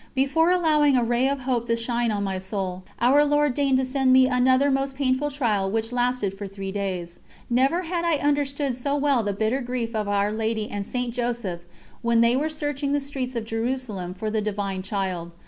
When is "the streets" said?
12.93-13.35